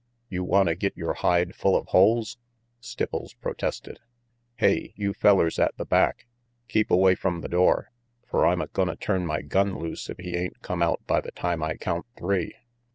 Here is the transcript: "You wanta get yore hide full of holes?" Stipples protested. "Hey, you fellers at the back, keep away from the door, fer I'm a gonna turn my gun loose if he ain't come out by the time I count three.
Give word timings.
"You 0.29 0.43
wanta 0.43 0.73
get 0.73 0.97
yore 0.97 1.13
hide 1.13 1.53
full 1.53 1.75
of 1.75 1.89
holes?" 1.89 2.39
Stipples 2.81 3.35
protested. 3.39 3.99
"Hey, 4.55 4.93
you 4.95 5.13
fellers 5.13 5.59
at 5.59 5.77
the 5.77 5.85
back, 5.85 6.25
keep 6.67 6.89
away 6.89 7.13
from 7.13 7.41
the 7.41 7.47
door, 7.47 7.91
fer 8.25 8.47
I'm 8.47 8.61
a 8.63 8.67
gonna 8.67 8.95
turn 8.95 9.27
my 9.27 9.43
gun 9.43 9.77
loose 9.77 10.09
if 10.09 10.17
he 10.17 10.35
ain't 10.35 10.63
come 10.63 10.81
out 10.81 11.05
by 11.05 11.21
the 11.21 11.31
time 11.31 11.61
I 11.61 11.75
count 11.77 12.07
three. 12.17 12.55